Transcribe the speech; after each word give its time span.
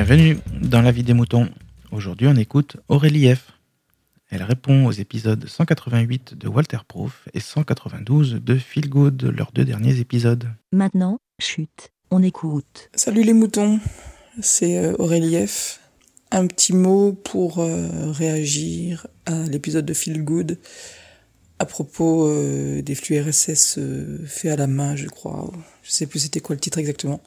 Bienvenue 0.00 0.38
dans 0.62 0.80
la 0.80 0.92
vie 0.92 1.02
des 1.02 1.12
moutons. 1.12 1.48
Aujourd'hui, 1.90 2.28
on 2.28 2.36
écoute 2.36 2.76
Aurélie 2.86 3.34
F. 3.34 3.50
Elle 4.30 4.44
répond 4.44 4.86
aux 4.86 4.92
épisodes 4.92 5.44
188 5.44 6.38
de 6.38 6.46
Walter 6.46 6.78
Proof 6.86 7.28
et 7.34 7.40
192 7.40 8.34
de 8.34 8.54
Feel 8.54 8.88
Good, 8.88 9.24
leurs 9.36 9.50
deux 9.50 9.64
derniers 9.64 9.98
épisodes. 9.98 10.46
Maintenant, 10.70 11.18
chute, 11.40 11.90
on 12.12 12.22
écoute. 12.22 12.90
Salut 12.94 13.24
les 13.24 13.32
moutons, 13.32 13.80
c'est 14.40 14.78
euh, 14.78 14.94
Aurélie 15.00 15.44
F. 15.44 15.80
Un 16.30 16.46
petit 16.46 16.76
mot 16.76 17.12
pour 17.12 17.58
euh, 17.58 18.12
réagir 18.12 19.08
à 19.26 19.42
l'épisode 19.46 19.84
de 19.84 19.94
Feel 19.94 20.22
Good 20.22 20.60
à 21.58 21.66
propos 21.66 22.28
euh, 22.28 22.82
des 22.82 22.94
flux 22.94 23.20
RSS 23.20 23.80
faits 24.28 24.52
à 24.52 24.56
la 24.56 24.68
main, 24.68 24.94
je 24.94 25.08
crois. 25.08 25.50
Je 25.82 25.90
sais 25.90 26.06
plus 26.06 26.20
c'était 26.20 26.38
quoi 26.38 26.54
le 26.54 26.60
titre 26.60 26.78
exactement. 26.78 27.20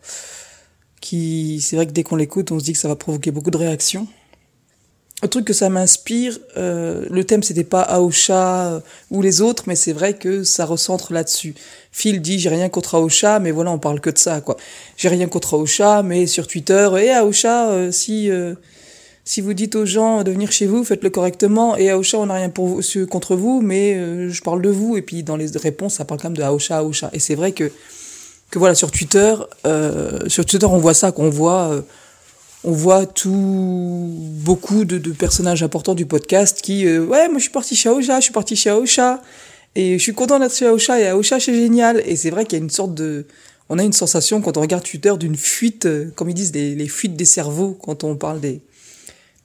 Qui, 1.02 1.60
c'est 1.62 1.76
vrai 1.76 1.88
que 1.88 1.92
dès 1.92 2.04
qu'on 2.04 2.16
l'écoute, 2.16 2.52
on 2.52 2.60
se 2.60 2.64
dit 2.64 2.74
que 2.74 2.80
ça 2.80 2.88
va 2.88 2.96
provoquer 2.96 3.32
beaucoup 3.32 3.52
de 3.52 3.58
réactions. 3.58 4.08
Un 5.24 5.28
truc 5.28 5.46
que 5.46 5.54
ça 5.54 5.70
m'inspire, 5.70 6.40
euh, 6.58 7.06
le 7.12 7.24
thème 7.24 7.44
c'était 7.44 7.64
pas 7.64 7.82
Aosha 7.82 8.68
euh, 8.68 8.80
ou 9.12 9.22
les 9.22 9.42
autres, 9.42 9.66
mais 9.68 9.76
c'est 9.76 9.94
vrai 9.94 10.16
que 10.16 10.44
ça 10.44 10.66
recentre 10.66 11.14
là-dessus. 11.14 11.54
Phil 11.92 12.22
dit 12.22 12.40
j'ai 12.40 12.50
rien 12.50 12.70
contre 12.70 12.96
Aosha, 12.96 13.38
mais 13.40 13.52
voilà 13.52 13.70
on 13.72 13.78
parle 13.78 14.00
que 14.00 14.10
de 14.10 14.18
ça 14.18 14.42
quoi. 14.42 14.58
J'ai 14.98 15.10
rien 15.10 15.28
contre 15.28 15.54
Aosha, 15.54 16.02
mais 16.02 16.26
sur 16.26 16.48
Twitter, 16.48 16.90
et 16.98 17.06
eh, 17.06 17.12
Aosha, 17.12 17.70
euh, 17.70 17.92
si 17.92 18.32
si 19.24 19.42
vous 19.42 19.54
dites 19.54 19.76
aux 19.76 19.86
gens 19.86 20.24
de 20.24 20.32
venir 20.32 20.52
chez 20.52 20.66
vous, 20.66 20.84
faites-le 20.84 21.12
correctement. 21.12 21.78
Et 21.78 21.92
Aosha, 21.92 22.18
on 22.18 22.26
n'a 22.26 22.34
rien 22.34 22.50
pour 22.50 22.66
vous, 22.66 22.82
contre 23.06 23.36
vous, 23.36 23.62
mais 23.62 24.30
je 24.30 24.42
parle 24.42 24.64
de 24.64 24.70
vous. 24.70 24.98
Et 24.98 25.04
puis 25.04 25.22
dans 25.22 25.38
les 25.38 25.56
réponses, 25.56 25.96
ça 25.96 26.06
parle 26.06 26.20
quand 26.20 26.30
même 26.30 26.38
de 26.38 26.42
Aosha, 26.42 26.80
Aosha. 26.80 27.12
Et 27.14 27.20
c'est 27.20 27.36
vrai 27.36 27.52
que 27.52 27.72
que 28.52 28.60
voilà 28.60 28.76
sur 28.76 28.92
Twitter, 28.92 29.34
sur 30.28 30.46
Twitter 30.46 30.66
on 30.66 30.78
voit 30.78 30.94
ça, 30.94 31.12
qu'on 31.12 31.30
voit 31.30 31.84
on 32.64 32.72
voit 32.72 33.06
tout 33.06 33.32
beaucoup 33.32 34.86
de, 34.86 34.98
personnages 35.12 35.64
importants 35.64 35.96
du 35.96 36.06
podcast 36.06 36.62
qui 36.62 36.86
euh, 36.86 37.04
ouais 37.04 37.28
moi 37.28 37.38
je 37.38 37.44
suis 37.44 37.52
parti 37.52 37.76
chez 37.76 37.90
Aosha 37.90 38.20
je 38.20 38.26
suis 38.26 38.34
parti 38.34 38.56
chez 38.56 38.70
Aosha 38.70 39.22
et 39.76 39.98
je 39.98 40.04
suis 40.04 40.14
content 40.14 40.38
d'être 40.38 40.56
chez 40.56 40.68
Aosha 40.68 41.00
et 41.00 41.08
Aosha 41.08 41.40
c'est 41.40 41.54
génial. 41.54 42.04
Et 42.06 42.16
c'est 42.16 42.30
vrai 42.30 42.46
qu'il 42.46 42.60
y 42.60 42.62
a 42.62 42.64
une 42.64 42.70
sorte 42.70 42.94
de 42.94 43.26
on 43.70 43.80
a 43.80 43.84
une 43.84 43.94
sensation 43.94 44.42
quand 44.42 44.58
on 44.58 44.62
regarde 44.62 44.84
Twitter 44.84 45.14
d'une 45.18 45.38
fuite 45.38 45.86
euh, 45.86 46.12
comme 46.16 46.30
ils 46.30 46.36
disent 46.36 46.52
des, 46.52 46.76
les 46.76 46.88
fuites 46.88 47.16
des 47.16 47.26
cerveaux 47.26 47.78
quand 47.82 48.04
on 48.04 48.16
parle 48.16 48.40
des 48.40 48.62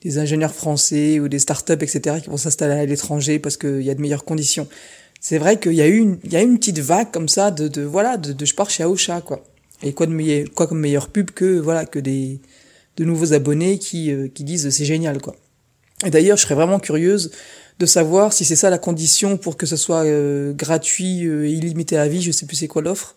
des 0.02 0.18
ingénieurs 0.18 0.52
français 0.52 1.18
ou 1.18 1.28
des 1.28 1.38
startups 1.38 1.72
etc 1.72 2.18
qui 2.22 2.28
vont 2.28 2.36
s'installer 2.36 2.74
à 2.74 2.84
l'étranger 2.84 3.38
parce 3.38 3.56
qu'il 3.56 3.82
y 3.82 3.90
a 3.90 3.94
de 3.94 4.00
meilleures 4.00 4.24
conditions 4.24 4.68
c'est 5.28 5.38
vrai 5.38 5.58
qu'il 5.58 5.74
y 5.74 5.82
a 5.82 5.88
eu 5.88 5.98
une 5.98 6.18
il 6.22 6.32
y 6.32 6.36
a 6.36 6.42
une 6.42 6.56
petite 6.58 6.78
vague 6.78 7.10
comme 7.10 7.28
ça 7.28 7.50
de, 7.50 7.82
voilà 7.82 8.16
de, 8.16 8.32
de 8.32 8.44
je 8.44 8.54
pars 8.54 8.70
chez 8.70 8.84
Aosha 8.84 9.20
quoi 9.22 9.42
et 9.82 9.92
quoi 9.92 10.06
de 10.06 10.12
meilleur 10.12 10.46
quoi 10.54 10.66
comme 10.68 10.78
meilleure 10.78 11.08
pub 11.08 11.30
que 11.32 11.58
voilà 11.58 11.84
que 11.84 11.98
des 11.98 12.40
de 12.96 13.04
nouveaux 13.04 13.32
abonnés 13.32 13.78
qui, 13.78 14.12
euh, 14.12 14.28
qui 14.28 14.44
disent 14.44 14.68
c'est 14.70 14.84
génial 14.84 15.20
quoi. 15.20 15.36
Et 16.04 16.10
d'ailleurs, 16.10 16.36
je 16.36 16.42
serais 16.42 16.54
vraiment 16.54 16.78
curieuse 16.78 17.30
de 17.78 17.86
savoir 17.86 18.32
si 18.32 18.44
c'est 18.44 18.56
ça 18.56 18.70
la 18.70 18.78
condition 18.78 19.36
pour 19.36 19.56
que 19.56 19.66
ce 19.66 19.76
soit 19.76 20.04
euh, 20.04 20.52
gratuit 20.52 21.26
euh, 21.26 21.46
et 21.46 21.52
illimité 21.52 21.96
à 21.96 22.08
vie, 22.08 22.22
je 22.22 22.30
sais 22.30 22.46
plus 22.46 22.56
c'est 22.56 22.68
quoi 22.68 22.82
l'offre. 22.82 23.16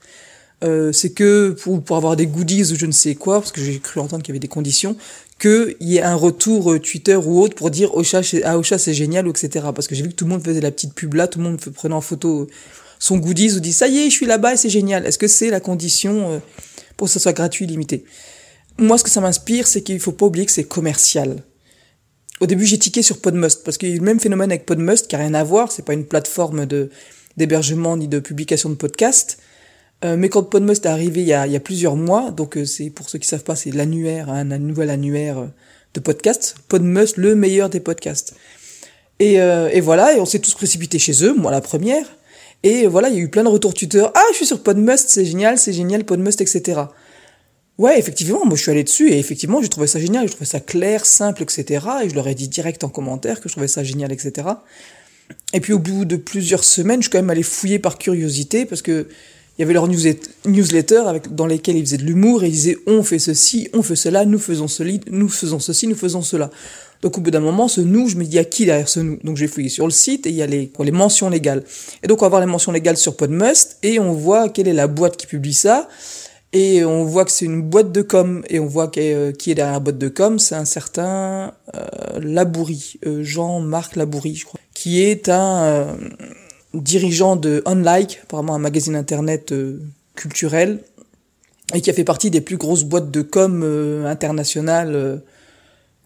c'est 0.91 1.13
que 1.13 1.51
pour, 1.61 1.81
pour 1.81 1.95
avoir 1.97 2.15
des 2.15 2.27
goodies 2.27 2.71
ou 2.71 2.75
je 2.75 2.85
ne 2.85 2.91
sais 2.91 3.15
quoi, 3.15 3.39
parce 3.39 3.51
que 3.51 3.61
j'ai 3.61 3.79
cru 3.79 3.99
entendre 3.99 4.23
qu'il 4.23 4.33
y 4.33 4.35
avait 4.35 4.39
des 4.39 4.49
conditions, 4.49 4.97
qu'il 5.39 5.75
y 5.79 5.97
ait 5.97 6.01
un 6.01 6.15
retour 6.15 6.79
Twitter 6.81 7.15
ou 7.15 7.41
autre 7.41 7.55
pour 7.55 7.71
dire 7.71 7.95
Ocha, 7.95 8.21
ah, 8.43 8.57
Ocha 8.57 8.77
c'est 8.77 8.93
génial 8.93 9.27
ou 9.27 9.31
etc. 9.31 9.67
Parce 9.73 9.87
que 9.87 9.95
j'ai 9.95 10.03
vu 10.03 10.09
que 10.09 10.15
tout 10.15 10.25
le 10.25 10.31
monde 10.31 10.43
faisait 10.43 10.61
la 10.61 10.71
petite 10.71 10.93
pub 10.93 11.13
là, 11.15 11.27
tout 11.27 11.39
le 11.39 11.45
monde 11.45 11.59
prenait 11.59 11.95
en 11.95 12.01
photo 12.01 12.47
son 12.99 13.17
goodies 13.17 13.55
ou 13.55 13.59
dit 13.59 13.73
ça 13.73 13.87
y 13.87 13.99
est, 13.99 14.09
je 14.09 14.15
suis 14.15 14.25
là-bas 14.25 14.53
et 14.53 14.57
c'est 14.57 14.69
génial. 14.69 15.05
Est-ce 15.05 15.17
que 15.17 15.27
c'est 15.27 15.49
la 15.49 15.59
condition 15.59 16.41
pour 16.97 17.07
que 17.07 17.13
ce 17.13 17.19
soit 17.19 17.33
gratuit 17.33 17.65
illimité? 17.65 18.03
Moi, 18.77 18.97
ce 18.97 19.03
que 19.03 19.09
ça 19.09 19.19
m'inspire, 19.19 19.67
c'est 19.67 19.81
qu'il 19.81 19.99
faut 19.99 20.13
pas 20.13 20.25
oublier 20.25 20.45
que 20.45 20.51
c'est 20.51 20.63
commercial. 20.63 21.43
Au 22.39 22.45
début, 22.45 22.65
j'ai 22.65 22.79
tiqué 22.79 23.01
sur 23.01 23.19
Podmust 23.19 23.63
parce 23.63 23.77
qu'il 23.77 23.89
y 23.89 23.91
a 23.91 23.95
eu 23.95 23.99
le 23.99 24.05
même 24.05 24.19
phénomène 24.19 24.51
avec 24.51 24.65
Podmust 24.65 25.07
qui 25.07 25.15
a 25.15 25.19
rien 25.19 25.33
à 25.33 25.43
voir. 25.43 25.71
C'est 25.71 25.83
pas 25.83 25.93
une 25.93 26.05
plateforme 26.05 26.65
de 26.65 26.89
d'hébergement 27.35 27.95
ni 27.97 28.07
de 28.07 28.19
publication 28.19 28.69
de 28.69 28.75
podcasts. 28.75 29.39
Euh, 30.05 30.15
mais 30.17 30.29
quand 30.29 30.43
Podmust 30.43 30.85
est 30.85 30.89
arrivé 30.89 31.21
il 31.21 31.27
y 31.27 31.33
a, 31.33 31.45
il 31.45 31.51
y 31.51 31.57
a 31.57 31.59
plusieurs 31.59 31.95
mois, 31.95 32.31
donc 32.31 32.57
euh, 32.57 32.65
c'est 32.65 32.89
pour 32.89 33.09
ceux 33.09 33.19
qui 33.19 33.27
savent 33.27 33.43
pas, 33.43 33.55
c'est 33.55 33.71
l'annuaire, 33.71 34.29
hein, 34.29 34.49
un 34.49 34.57
nouvel 34.57 34.89
annuaire 34.89 35.39
euh, 35.39 35.47
de 35.93 35.99
podcasts. 35.99 36.55
Podmust, 36.69 37.17
le 37.17 37.35
meilleur 37.35 37.69
des 37.69 37.79
podcasts. 37.79 38.33
Et, 39.21 39.33
et 39.33 39.81
voilà, 39.81 40.15
et 40.15 40.21
on 40.21 40.25
s'est 40.25 40.39
tous 40.39 40.53
précipités 40.53 40.97
chez 40.97 41.25
eux, 41.25 41.33
moi 41.33 41.51
la 41.51 41.59
première. 41.59 42.05
Et 42.63 42.87
voilà, 42.87 43.09
il 43.09 43.15
y 43.15 43.17
a 43.17 43.21
eu 43.21 43.27
plein 43.27 43.43
de 43.43 43.49
retours 43.49 43.73
tuteurs. 43.73 44.13
Ah, 44.15 44.23
je 44.31 44.37
suis 44.37 44.45
sur 44.45 44.63
Podmust, 44.63 45.09
c'est 45.09 45.25
génial, 45.25 45.57
c'est 45.57 45.73
génial, 45.73 46.05
Podmust, 46.05 46.39
etc. 46.39 46.83
Ouais, 47.77 47.99
effectivement, 47.99 48.45
moi 48.45 48.55
je 48.55 48.61
suis 48.61 48.71
allé 48.71 48.85
dessus 48.85 49.09
et 49.09 49.19
effectivement 49.19 49.61
j'ai 49.61 49.67
trouvé 49.67 49.87
ça 49.87 49.99
génial, 49.99 50.27
je 50.27 50.31
trouvais 50.31 50.45
ça 50.45 50.61
clair, 50.61 51.05
simple, 51.05 51.43
etc. 51.43 51.85
Et 52.03 52.09
je 52.09 52.15
leur 52.15 52.29
ai 52.29 52.35
dit 52.35 52.47
direct 52.47 52.83
en 52.85 52.89
commentaire 52.89 53.41
que 53.41 53.49
je 53.49 53.53
trouvais 53.53 53.67
ça 53.67 53.83
génial, 53.83 54.13
etc. 54.13 54.47
Et 55.53 55.59
puis 55.59 55.73
au 55.73 55.79
bout 55.79 56.05
de 56.05 56.15
plusieurs 56.15 56.63
semaines, 56.63 57.01
je 57.01 57.07
suis 57.07 57.11
quand 57.11 57.19
même 57.19 57.29
allé 57.29 57.43
fouiller 57.43 57.79
par 57.79 57.97
curiosité 57.97 58.65
parce 58.65 58.81
que 58.81 59.07
il 59.59 59.63
y 59.63 59.65
avait 59.65 59.73
leur 59.73 59.89
newsletter 59.89 61.01
avec, 61.05 61.35
dans 61.35 61.45
lesquels 61.45 61.75
ils 61.75 61.85
faisaient 61.85 61.97
de 61.97 62.05
l'humour 62.05 62.45
et 62.45 62.47
ils 62.47 62.53
disaient 62.53 62.77
on 62.87 63.03
fait 63.03 63.19
ceci, 63.19 63.67
on 63.73 63.83
fait 63.83 63.97
cela, 63.97 64.23
nous 64.23 64.39
faisons 64.39 64.69
ceci, 64.69 65.01
nous 65.11 65.27
faisons 65.27 65.59
ceci, 65.59 65.85
nous 65.85 65.95
faisons 65.95 66.21
cela. 66.21 66.49
Donc 67.01 67.17
au 67.17 67.21
bout 67.21 67.29
d'un 67.29 67.41
moment, 67.41 67.67
ce 67.67 67.81
nous, 67.81 68.07
je 68.07 68.15
me 68.15 68.23
dis, 68.23 68.29
il 68.29 68.35
y 68.35 68.39
a 68.39 68.45
qui 68.45 68.65
derrière 68.65 68.87
ce 68.87 69.01
nous? 69.01 69.19
Donc 69.21 69.35
j'ai 69.35 69.49
fouillé 69.49 69.67
sur 69.67 69.83
le 69.83 69.91
site 69.91 70.25
et 70.27 70.29
il 70.29 70.35
y 70.35 70.41
a 70.41 70.47
les, 70.47 70.71
les 70.79 70.91
mentions 70.91 71.29
légales. 71.29 71.65
Et 72.01 72.07
donc 72.07 72.21
on 72.21 72.25
va 72.25 72.29
voir 72.29 72.39
les 72.39 72.47
mentions 72.47 72.71
légales 72.71 72.95
sur 72.95 73.17
Podmust 73.17 73.79
et 73.83 73.99
on 73.99 74.13
voit 74.13 74.47
quelle 74.47 74.69
est 74.69 74.73
la 74.73 74.87
boîte 74.87 75.17
qui 75.17 75.27
publie 75.27 75.53
ça. 75.53 75.89
Et 76.53 76.85
on 76.85 77.03
voit 77.03 77.25
que 77.25 77.31
c'est 77.31 77.43
une 77.45 77.61
boîte 77.61 77.91
de 77.91 78.01
com, 78.01 78.43
et 78.49 78.59
on 78.59 78.65
voit 78.65 78.87
qui 78.87 79.01
est, 79.01 79.37
qui 79.37 79.51
est 79.51 79.55
derrière 79.55 79.73
la 79.73 79.79
boîte 79.79 79.99
de 79.99 80.07
com, 80.07 80.39
c'est 80.39 80.55
un 80.55 80.65
certain 80.65 81.53
euh, 81.75 82.19
Laboury, 82.19 82.95
euh, 83.05 83.23
Jean-Marc 83.23 83.95
Laboury, 83.95 84.35
je 84.35 84.45
crois, 84.45 84.59
qui 84.73 85.03
est 85.03 85.29
un 85.29 85.61
euh, 85.61 85.93
dirigeant 86.73 87.35
de 87.35 87.61
Unlike, 87.65 88.21
apparemment 88.23 88.55
un 88.55 88.59
magazine 88.59 88.95
internet 88.95 89.51
euh, 89.51 89.81
culturel, 90.15 90.79
et 91.73 91.81
qui 91.81 91.89
a 91.89 91.93
fait 91.93 92.03
partie 92.03 92.31
des 92.31 92.41
plus 92.41 92.57
grosses 92.57 92.83
boîtes 92.83 93.11
de 93.11 93.21
com 93.21 93.63
internationales, 94.07 95.21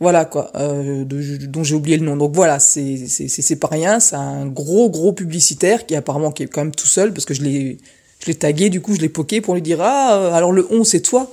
voilà 0.02 0.26
quoi, 0.26 0.52
de, 0.54 1.46
dont 1.46 1.64
j'ai 1.64 1.76
oublié 1.76 1.96
le 1.96 2.06
nom. 2.06 2.18
Donc 2.18 2.36
voilà, 2.36 2.60
c'est 2.60 3.08
c'est 3.08 3.56
pas 3.56 3.70
rien, 3.70 4.02
c'est 4.02 4.18
un 4.18 4.46
gros 4.46 4.90
gros 4.90 5.14
publicitaire 5.14 5.86
qui 5.86 5.96
apparemment 5.96 6.32
qui 6.32 6.44
est 6.44 6.48
quand 6.48 6.66
même 6.66 6.76
tout 6.76 6.86
seul, 6.86 7.14
parce 7.14 7.24
que 7.24 7.34
je 7.34 7.44
l'ai 7.44 7.78
je 8.24 8.28
l'ai 8.28 8.36
tagué, 8.36 8.70
du 8.70 8.80
coup, 8.80 8.96
je 8.96 9.02
l'ai 9.02 9.10
poké 9.10 9.42
pour 9.42 9.54
lui 9.54 9.62
dire 9.62 9.82
Ah, 9.82 10.16
euh, 10.16 10.32
alors 10.32 10.54
le 10.54 10.66
on, 10.72 10.86
c'est 10.86 11.02
toi. 11.02 11.30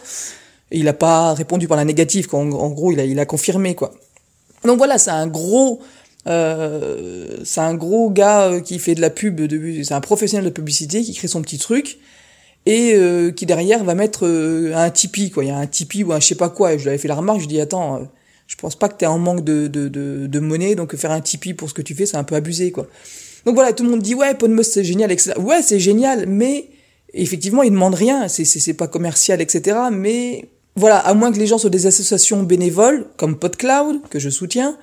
Et 0.72 0.78
il 0.78 0.84
n'a 0.84 0.92
pas 0.92 1.34
répondu 1.34 1.68
par 1.68 1.76
la 1.76 1.84
négative, 1.84 2.26
quoi. 2.26 2.40
En, 2.40 2.70
gros, 2.70 2.90
il 2.90 2.98
a, 2.98 3.04
il 3.04 3.18
a 3.20 3.26
confirmé, 3.26 3.76
quoi. 3.76 3.94
Donc 4.64 4.78
voilà, 4.78 4.98
c'est 4.98 5.10
un 5.10 5.28
gros. 5.28 5.80
Euh, 6.26 7.38
c'est 7.44 7.60
un 7.60 7.74
gros 7.74 8.10
gars 8.10 8.48
euh, 8.48 8.60
qui 8.60 8.78
fait 8.78 8.94
de 8.94 9.00
la 9.00 9.10
pub, 9.10 9.40
c'est 9.82 9.94
un 9.94 10.00
professionnel 10.00 10.44
de 10.44 10.50
publicité 10.50 11.02
qui 11.02 11.14
crée 11.14 11.28
son 11.28 11.42
petit 11.42 11.58
truc 11.58 11.98
et 12.66 12.94
qui 13.34 13.46
derrière 13.46 13.84
va 13.84 13.94
mettre 13.94 14.26
un 14.74 14.90
Tipeee 14.90 15.30
quoi. 15.30 15.44
Il 15.44 15.48
y 15.48 15.50
a 15.50 15.56
un 15.56 15.66
Tipeee 15.66 16.04
ou 16.04 16.12
un 16.12 16.20
je 16.20 16.26
sais 16.26 16.34
pas 16.34 16.50
quoi. 16.50 16.74
Et 16.74 16.78
je 16.78 16.82
lui 16.82 16.90
avais 16.90 16.98
fait 16.98 17.08
la 17.08 17.14
remarque, 17.14 17.38
je 17.38 17.46
lui 17.46 17.54
dis 17.54 17.60
attends, 17.60 18.06
je 18.46 18.56
pense 18.56 18.76
pas 18.76 18.90
que 18.90 18.98
t'es 18.98 19.06
en 19.06 19.18
manque 19.18 19.44
de, 19.44 19.66
de, 19.66 19.88
de, 19.88 20.26
de, 20.26 20.40
monnaie, 20.40 20.74
donc 20.74 20.94
faire 20.94 21.10
un 21.10 21.22
Tipeee 21.22 21.54
pour 21.54 21.70
ce 21.70 21.74
que 21.74 21.80
tu 21.80 21.94
fais, 21.94 22.04
c'est 22.04 22.18
un 22.18 22.24
peu 22.24 22.34
abusé 22.34 22.70
quoi. 22.70 22.86
Donc 23.46 23.54
voilà, 23.54 23.72
tout 23.72 23.82
le 23.82 23.90
monde 23.90 24.02
dit 24.02 24.14
ouais, 24.14 24.34
Podmust 24.34 24.74
c'est 24.74 24.84
génial, 24.84 25.10
etc. 25.10 25.32
Ouais, 25.38 25.62
c'est 25.62 25.80
génial, 25.80 26.26
mais 26.26 26.68
effectivement, 27.14 27.62
ils 27.62 27.70
demandent 27.70 27.94
rien, 27.94 28.28
c'est, 28.28 28.44
c'est, 28.44 28.74
pas 28.74 28.88
commercial, 28.88 29.40
etc. 29.40 29.78
Mais 29.92 30.48
voilà, 30.76 30.98
à 30.98 31.14
moins 31.14 31.32
que 31.32 31.38
les 31.38 31.46
gens 31.46 31.58
soient 31.58 31.70
des 31.70 31.86
associations 31.86 32.42
bénévoles, 32.42 33.06
comme 33.16 33.38
PodCloud, 33.38 34.08
que 34.08 34.18
je 34.18 34.30
soutiens, 34.30 34.76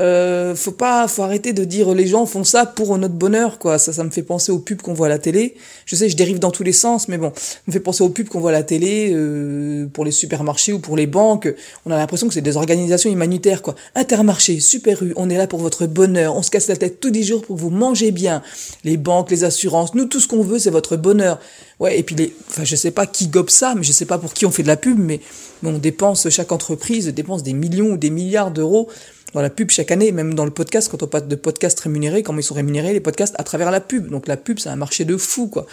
euh, 0.00 0.54
faut 0.54 0.72
pas, 0.72 1.08
faut 1.08 1.22
arrêter 1.22 1.52
de 1.52 1.64
dire 1.64 1.92
les 1.92 2.06
gens 2.06 2.24
font 2.24 2.44
ça 2.44 2.66
pour 2.66 2.96
notre 2.98 3.14
bonheur, 3.14 3.58
quoi. 3.58 3.78
Ça, 3.78 3.92
ça 3.92 4.04
me 4.04 4.10
fait 4.10 4.22
penser 4.22 4.52
aux 4.52 4.58
pubs 4.58 4.80
qu'on 4.80 4.94
voit 4.94 5.06
à 5.06 5.10
la 5.10 5.18
télé. 5.18 5.56
Je 5.86 5.96
sais, 5.96 6.08
je 6.08 6.16
dérive 6.16 6.38
dans 6.38 6.52
tous 6.52 6.62
les 6.62 6.72
sens, 6.72 7.08
mais 7.08 7.18
bon, 7.18 7.32
ça 7.34 7.58
me 7.66 7.72
fait 7.72 7.80
penser 7.80 8.04
aux 8.04 8.08
pubs 8.08 8.28
qu'on 8.28 8.38
voit 8.38 8.50
à 8.50 8.52
la 8.52 8.62
télé 8.62 9.10
euh, 9.12 9.86
pour 9.92 10.04
les 10.04 10.12
supermarchés 10.12 10.72
ou 10.72 10.78
pour 10.78 10.96
les 10.96 11.06
banques. 11.06 11.52
On 11.84 11.90
a 11.90 11.96
l'impression 11.96 12.28
que 12.28 12.34
c'est 12.34 12.40
des 12.40 12.56
organisations 12.56 13.10
humanitaires, 13.10 13.60
quoi. 13.60 13.74
Intermarché, 13.96 14.60
Super 14.60 15.02
U, 15.02 15.12
on 15.16 15.30
est 15.30 15.36
là 15.36 15.46
pour 15.48 15.58
votre 15.58 15.86
bonheur. 15.86 16.36
On 16.36 16.42
se 16.42 16.50
casse 16.50 16.68
la 16.68 16.76
tête 16.76 17.00
tous 17.00 17.10
les 17.10 17.24
jours 17.24 17.42
pour 17.42 17.56
vous 17.56 17.70
manger 17.70 18.12
bien. 18.12 18.42
Les 18.84 18.96
banques, 18.96 19.30
les 19.30 19.42
assurances, 19.42 19.94
nous 19.94 20.04
tout 20.04 20.20
ce 20.20 20.28
qu'on 20.28 20.42
veut, 20.42 20.60
c'est 20.60 20.70
votre 20.70 20.96
bonheur. 20.96 21.40
Ouais, 21.80 21.98
et 21.98 22.02
puis 22.02 22.14
les, 22.14 22.34
enfin, 22.48 22.64
je 22.64 22.74
sais 22.76 22.90
pas 22.90 23.06
qui 23.06 23.28
gobe 23.28 23.50
ça, 23.50 23.74
mais 23.76 23.84
je 23.84 23.92
sais 23.92 24.04
pas 24.04 24.18
pour 24.18 24.32
qui 24.32 24.46
on 24.46 24.50
fait 24.50 24.64
de 24.64 24.68
la 24.68 24.76
pub, 24.76 24.98
mais 24.98 25.20
on 25.62 25.78
dépense, 25.78 26.28
chaque 26.28 26.52
entreprise 26.52 27.06
dépense 27.08 27.42
des 27.42 27.52
millions 27.52 27.92
ou 27.92 27.96
des 27.96 28.10
milliards 28.10 28.50
d'euros 28.50 28.88
dans 29.34 29.42
la 29.42 29.50
pub 29.50 29.70
chaque 29.70 29.90
année, 29.90 30.12
même 30.12 30.34
dans 30.34 30.44
le 30.44 30.50
podcast, 30.50 30.88
quand 30.90 31.02
on 31.02 31.06
parle 31.06 31.28
de 31.28 31.36
podcasts 31.36 31.80
rémunérés, 31.80 32.22
comment 32.22 32.38
ils 32.38 32.44
sont 32.44 32.54
rémunérés, 32.54 32.92
les 32.92 33.00
podcasts 33.00 33.34
à 33.38 33.44
travers 33.44 33.70
la 33.70 33.80
pub. 33.80 34.08
Donc 34.08 34.26
la 34.26 34.36
pub, 34.36 34.58
c'est 34.58 34.70
un 34.70 34.76
marché 34.76 35.04
de 35.04 35.16
fou, 35.16 35.48
quoi. 35.48 35.66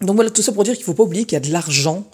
Donc 0.00 0.16
voilà, 0.16 0.30
tout 0.30 0.42
ça 0.42 0.52
pour 0.52 0.64
dire 0.64 0.74
qu'il 0.74 0.84
faut 0.84 0.94
pas 0.94 1.04
oublier 1.04 1.24
qu'il 1.24 1.34
y 1.34 1.36
a 1.36 1.40
de 1.40 1.52
l'argent 1.52 2.04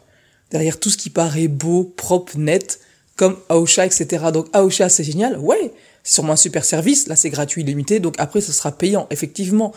derrière 0.50 0.78
tout 0.78 0.90
ce 0.90 0.96
qui 0.96 1.10
paraît 1.10 1.48
beau, 1.48 1.84
propre, 1.84 2.36
net, 2.38 2.80
comme 3.16 3.36
Aosha, 3.48 3.84
etc. 3.84 4.26
Donc 4.32 4.46
Aosha, 4.52 4.88
c'est 4.88 5.04
génial, 5.04 5.38
ouais, 5.38 5.72
c'est 6.04 6.14
sûrement 6.14 6.34
un 6.34 6.36
super 6.36 6.64
service, 6.64 7.08
là 7.08 7.16
c'est 7.16 7.30
gratuit, 7.30 7.64
limité, 7.64 8.00
donc 8.00 8.14
après 8.18 8.40
ça 8.40 8.52
sera 8.52 8.72
payant, 8.72 9.06
effectivement. 9.10 9.72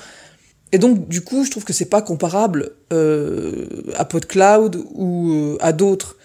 Et 0.71 0.77
donc 0.77 1.07
du 1.09 1.21
coup, 1.21 1.43
je 1.43 1.51
trouve 1.51 1.63
que 1.63 1.73
c'est 1.73 1.85
pas 1.89 2.01
comparable 2.01 2.71
euh, 2.93 3.65
à 3.95 4.05
PodCloud 4.05 4.83
ou 4.93 5.31
euh, 5.31 5.57
à 5.59 5.73
d'autres 5.73 6.17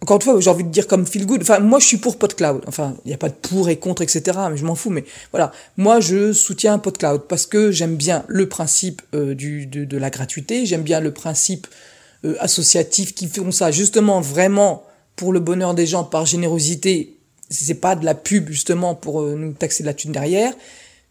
encore 0.00 0.16
une 0.16 0.22
fois, 0.22 0.40
j'ai 0.40 0.50
envie 0.50 0.64
de 0.64 0.68
dire 0.68 0.86
comme 0.86 1.06
feel 1.06 1.26
good. 1.26 1.42
Enfin, 1.42 1.58
moi, 1.58 1.80
je 1.80 1.86
suis 1.86 1.96
pour 1.96 2.18
PodCloud. 2.18 2.62
Enfin, 2.68 2.94
il 3.04 3.08
n'y 3.08 3.14
a 3.14 3.18
pas 3.18 3.28
de 3.28 3.34
pour 3.34 3.68
et 3.68 3.76
contre, 3.76 4.02
etc. 4.02 4.38
Mais 4.50 4.56
je 4.56 4.64
m'en 4.64 4.76
fous. 4.76 4.90
Mais 4.90 5.04
voilà, 5.32 5.50
moi, 5.76 5.98
je 5.98 6.32
soutiens 6.32 6.78
PodCloud 6.78 7.22
parce 7.28 7.46
que 7.46 7.72
j'aime 7.72 7.96
bien 7.96 8.24
le 8.28 8.48
principe 8.48 9.02
euh, 9.14 9.34
du, 9.34 9.66
de, 9.66 9.98
la 9.98 10.10
gratuité. 10.10 10.66
J'aime 10.66 10.82
bien 10.82 11.00
le 11.00 11.12
principe 11.12 11.66
euh, 12.24 12.36
associatif 12.38 13.14
qui 13.14 13.26
font 13.26 13.50
ça 13.50 13.72
justement 13.72 14.20
vraiment 14.20 14.84
pour 15.16 15.32
le 15.32 15.40
bonheur 15.40 15.74
des 15.74 15.86
gens 15.86 16.04
par 16.04 16.26
générosité. 16.26 17.16
C'est 17.50 17.74
pas 17.74 17.96
de 17.96 18.04
la 18.04 18.14
pub 18.14 18.50
justement 18.50 18.94
pour 18.94 19.22
euh, 19.22 19.34
nous 19.36 19.52
taxer 19.52 19.82
de 19.82 19.88
la 19.88 19.94
thune 19.94 20.12
derrière. 20.12 20.52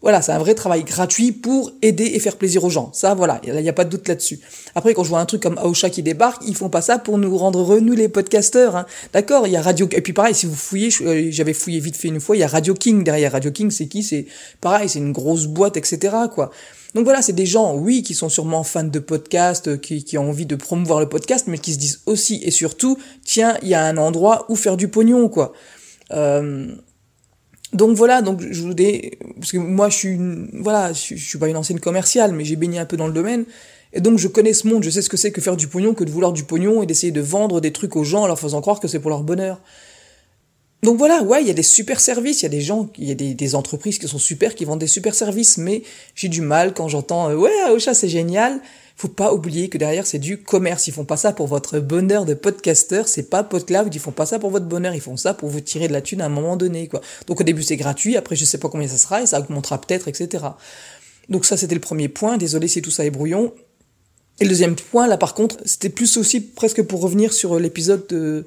Voilà, 0.02 0.22
c'est 0.22 0.32
un 0.32 0.38
vrai 0.38 0.54
travail 0.54 0.84
gratuit 0.84 1.32
pour 1.32 1.72
aider 1.82 2.06
et 2.06 2.20
faire 2.20 2.38
plaisir 2.38 2.64
aux 2.64 2.70
gens. 2.70 2.92
Ça, 2.94 3.16
voilà, 3.16 3.42
il 3.44 3.54
n'y 3.54 3.68
a, 3.68 3.74
pas 3.74 3.84
de 3.84 3.90
doute 3.90 4.08
là-dessus. 4.08 4.40
Après, 4.76 4.94
quand 4.94 5.04
je 5.04 5.10
vois 5.10 5.20
un 5.20 5.26
truc 5.26 5.42
comme 5.42 5.58
Aosha 5.58 5.90
qui 5.90 6.04
débarque, 6.04 6.44
ils 6.46 6.56
font 6.56 6.70
pas 6.70 6.82
ça 6.82 7.00
pour 7.00 7.18
nous 7.18 7.36
rendre 7.36 7.60
heureux, 7.60 7.80
les 7.80 8.08
podcasteurs. 8.08 8.76
Hein. 8.76 8.86
D'accord, 9.12 9.48
il 9.48 9.54
y 9.54 9.58
a 9.58 9.62
Radio... 9.62 9.90
Et 9.92 10.02
puis 10.02 10.14
pareil, 10.14 10.36
si 10.36 10.46
vous 10.46 10.56
fouillez, 10.56 10.90
euh, 11.02 11.30
j'avais 11.32 11.54
fouillé 11.54 11.80
vite 11.80 11.96
fait 11.96 12.10
une 12.10 12.20
fois, 12.20 12.36
il 12.36 12.40
y 12.40 12.44
a 12.44 12.48
Radio 12.48 12.76
King 12.76 13.04
derrière. 13.04 13.32
Radio 13.32 13.50
King, 13.50 13.72
c'est 13.72 13.88
qui? 13.88 14.04
C'est 14.04 14.28
pareil, 14.62 14.88
c'est 14.88 15.00
une 15.00 15.14
grosse 15.14 15.48
boîte, 15.48 15.78
etc. 15.78 16.16
quoi. 16.34 16.52
Donc 16.94 17.04
voilà, 17.04 17.24
c'est 17.24 17.34
des 17.34 17.48
gens, 17.48 17.76
oui, 17.76 18.04
qui 18.04 18.14
sont 18.14 18.30
sûrement 18.30 18.64
fans 18.64 18.84
de 18.84 19.00
podcast, 19.00 19.82
qui, 19.82 20.04
qui 20.04 20.18
ont 20.20 20.30
envie 20.30 20.46
de 20.46 20.56
promouvoir 20.56 21.00
le 21.00 21.10
podcast, 21.10 21.46
mais 21.48 21.58
qui 21.58 21.74
se 21.74 21.80
disent 21.80 22.02
aussi 22.06 22.40
et 22.44 22.52
surtout, 22.52 22.98
tiens, 23.26 23.58
il 23.64 23.70
y 23.70 23.74
a 23.74 23.84
un 23.84 23.98
endroit 23.98 24.46
où 24.50 24.56
faire 24.56 24.78
du 24.78 24.90
pognon, 24.90 25.28
quoi. 25.28 25.54
Euh, 26.12 26.68
donc 27.78 27.96
voilà, 27.96 28.22
donc 28.22 28.42
je 28.42 28.62
voulais, 28.62 29.18
parce 29.40 29.52
que 29.52 29.58
moi 29.58 29.90
je 29.90 29.98
suis, 29.98 30.10
une, 30.10 30.50
voilà, 30.62 30.92
je, 30.94 31.16
suis 31.16 31.38
pas 31.38 31.48
une 31.48 31.58
ancienne 31.58 31.80
commerciale, 31.80 32.34
mais 32.34 32.44
j'ai 32.44 32.56
baigné 32.56 32.80
un 32.80 32.86
peu 32.86 32.98
dans 32.98 33.08
le 33.08 33.14
domaine, 33.14 33.46
et 33.94 34.02
donc 34.02 34.18
je 34.18 34.28
connais 34.28 34.54
ce 34.54 34.68
monde, 34.68 34.84
je 34.84 34.90
sais 34.90 35.02
ce 35.02 35.10
que 35.10 35.18
c'est 35.18 35.32
que 35.32 35.42
faire 35.42 35.56
du 35.56 35.68
pognon, 35.68 35.94
que 35.94 36.04
de 36.04 36.12
vouloir 36.12 36.34
du 36.34 36.44
pognon 36.44 36.84
et 36.84 36.86
d'essayer 36.86 37.12
de 37.12 37.22
vendre 37.22 37.62
des 37.62 37.72
trucs 37.72 37.96
aux 37.96 38.04
gens 38.04 38.24
en 38.24 38.28
leur 38.28 38.40
faisant 38.40 38.62
croire 38.62 38.80
que 38.80 38.88
c'est 38.88 39.00
pour 39.00 39.10
leur 39.10 39.24
bonheur. 39.24 39.62
Donc 40.84 40.98
voilà, 40.98 41.24
ouais, 41.24 41.42
il 41.42 41.48
y 41.48 41.52
a 41.52 41.56
des 41.56 41.64
super 41.64 42.00
services, 42.00 42.42
il 42.42 42.44
y 42.44 42.46
a 42.46 42.50
des 42.50 42.62
gens, 42.62 42.90
il 42.98 43.08
y 43.08 43.12
a 43.12 43.16
des, 43.16 43.34
des, 43.34 43.56
entreprises 43.56 43.98
qui 43.98 44.08
sont 44.08 44.20
super, 44.20 44.54
qui 44.54 44.64
vendent 44.66 44.80
des 44.80 44.88
super 44.88 45.16
services, 45.16 45.58
mais 45.58 45.84
j'ai 46.16 46.30
du 46.30 46.42
mal 46.42 46.74
quand 46.74 46.88
j'entends, 46.88 47.30
euh, 47.30 47.36
ouais, 47.36 47.52
Ocha 47.72 47.94
c'est 47.94 48.10
génial, 48.10 48.60
faut 48.98 49.08
pas 49.08 49.32
oublier 49.32 49.70
que 49.70 49.78
derrière 49.78 50.08
c'est 50.08 50.18
du 50.18 50.42
commerce. 50.42 50.88
Ils 50.88 50.94
font 50.94 51.06
pas 51.06 51.18
ça 51.18 51.32
pour 51.32 51.46
votre 51.48 51.80
bonheur 51.80 52.26
de 52.26 52.34
podcasteur, 52.34 53.08
c'est 53.08 53.30
pas 53.30 53.44
PodCloud, 53.44 53.94
ils 53.94 54.00
font 54.00 54.12
pas 54.12 54.26
ça 54.26 54.40
pour 54.40 54.50
votre 54.50 54.66
bonheur, 54.66 54.96
ils 54.96 55.02
font 55.02 55.18
ça 55.18 55.36
pour 55.36 55.50
vous 55.50 55.62
tirer 55.62 55.88
de 55.88 55.94
la 55.94 56.02
thune 56.02 56.20
à 56.20 56.26
un 56.26 56.30
moment 56.30 56.58
donné, 56.58 56.88
quoi. 56.88 57.02
Donc 57.28 57.40
au 57.40 57.44
début 57.44 57.62
c'est 57.62 57.78
gratuit, 57.78 58.18
après 58.18 58.36
je 58.36 58.44
sais 58.44 58.58
pas 58.58 58.70
combien 58.70 58.88
ça 58.88 58.98
sera 58.98 59.22
et 59.22 59.28
ça 59.28 59.40
augmentera 59.40 59.80
peut-être, 59.80 60.08
etc. 60.08 60.46
Donc 61.30 61.46
ça 61.46 61.58
c'était 61.58 61.76
le 61.76 61.82
premier 61.82 62.10
point. 62.10 62.38
Désolé 62.38 62.68
si 62.68 62.82
tout 62.82 62.92
ça 62.92 63.06
est 63.06 63.12
brouillon. 63.12 63.54
Et 64.40 64.44
le 64.44 64.50
deuxième 64.50 64.76
point, 64.76 65.08
là 65.08 65.18
par 65.18 65.36
contre, 65.36 65.58
c'était 65.66 65.90
plus 65.90 66.18
aussi 66.18 66.42
presque 66.42 66.82
pour 66.82 67.02
revenir 67.02 67.34
sur 67.34 67.60
l'épisode 67.60 68.08
de 68.08 68.46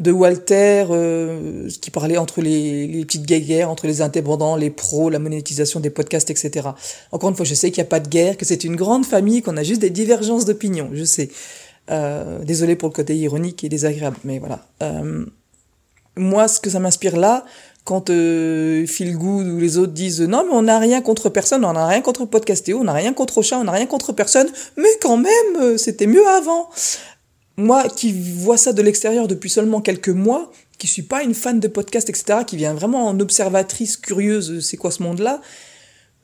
de 0.00 0.10
Walter, 0.10 0.86
euh, 0.90 1.68
qui 1.80 1.90
parlait 1.90 2.16
entre 2.16 2.40
les, 2.40 2.88
les 2.88 3.04
petites 3.04 3.26
guerres, 3.26 3.70
entre 3.70 3.86
les 3.86 4.02
indépendants, 4.02 4.56
les 4.56 4.70
pros, 4.70 5.10
la 5.10 5.18
monétisation 5.18 5.78
des 5.78 5.90
podcasts, 5.90 6.30
etc. 6.30 6.70
Encore 7.12 7.30
une 7.30 7.36
fois, 7.36 7.44
je 7.44 7.54
sais 7.54 7.70
qu'il 7.70 7.82
n'y 7.82 7.86
a 7.86 7.90
pas 7.90 8.00
de 8.00 8.08
guerre, 8.08 8.36
que 8.36 8.44
c'est 8.44 8.64
une 8.64 8.76
grande 8.76 9.06
famille, 9.06 9.42
qu'on 9.42 9.56
a 9.56 9.62
juste 9.62 9.80
des 9.80 9.90
divergences 9.90 10.46
d'opinion, 10.46 10.90
je 10.92 11.04
sais. 11.04 11.30
Euh, 11.90 12.42
désolé 12.44 12.76
pour 12.76 12.88
le 12.88 12.94
côté 12.94 13.16
ironique 13.16 13.62
et 13.62 13.68
désagréable, 13.68 14.16
mais 14.24 14.38
voilà. 14.38 14.66
Euh, 14.82 15.26
moi, 16.16 16.48
ce 16.48 16.60
que 16.60 16.70
ça 16.70 16.80
m'inspire 16.80 17.16
là, 17.16 17.44
quand 17.84 18.10
euh, 18.10 18.86
Phil 18.86 19.16
Good 19.16 19.46
ou 19.46 19.58
les 19.58 19.78
autres 19.78 19.92
disent 19.92 20.20
non 20.20 20.44
mais 20.44 20.52
on 20.52 20.62
n'a 20.62 20.78
rien 20.78 21.00
contre 21.00 21.28
personne, 21.28 21.64
on 21.64 21.72
n'a 21.72 21.86
rien 21.86 22.02
contre 22.02 22.24
Podcastéo, 22.24 22.78
on 22.78 22.84
n'a 22.84 22.92
rien 22.92 23.12
contre 23.12 23.38
Ocha, 23.38 23.58
on 23.58 23.64
n'a 23.64 23.72
rien 23.72 23.86
contre 23.86 24.12
personne, 24.12 24.48
mais 24.76 24.88
quand 25.00 25.16
même 25.16 25.56
euh, 25.60 25.76
c'était 25.76 26.06
mieux 26.06 26.26
avant 26.28 26.68
moi 27.60 27.88
qui 27.88 28.12
vois 28.12 28.56
ça 28.56 28.72
de 28.72 28.82
l'extérieur 28.82 29.28
depuis 29.28 29.50
seulement 29.50 29.80
quelques 29.80 30.08
mois, 30.08 30.50
qui 30.78 30.86
suis 30.86 31.02
pas 31.02 31.22
une 31.22 31.34
fan 31.34 31.60
de 31.60 31.68
podcast, 31.68 32.08
etc., 32.08 32.40
qui 32.46 32.56
vient 32.56 32.74
vraiment 32.74 33.06
en 33.06 33.20
observatrice 33.20 33.96
curieuse, 33.96 34.64
c'est 34.64 34.76
quoi 34.76 34.90
ce 34.90 35.02
monde-là, 35.02 35.40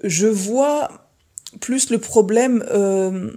je 0.03 0.27
vois 0.27 1.11
plus 1.61 1.91
le 1.91 1.99
problème 1.99 2.65
euh, 2.71 3.31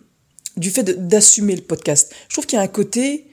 du 0.58 0.72
fait 0.72 1.08
d'assumer 1.08 1.56
le 1.56 1.62
podcast. 1.62 2.14
Je 2.28 2.36
trouve 2.36 2.46
qu'il 2.46 2.58
y 2.58 2.60
a 2.60 2.64
un 2.64 2.68
côté, 2.68 3.28